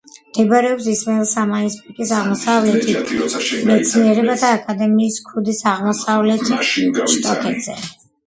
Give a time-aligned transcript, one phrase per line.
[0.27, 3.11] მდებარეობს ისმაილ სამანის პიკის აღმოსავლეთით,
[3.69, 6.49] მეცნიერებათა აკადემიის ქედის აღმოსავლეთ
[7.17, 7.79] შტოქედზე.